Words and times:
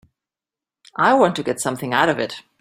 I 0.95 1.13
want 1.13 1.35
to 1.35 1.43
get 1.43 1.59
something 1.61 1.93
out 1.93 2.09
of 2.09 2.17
it. 2.17 2.41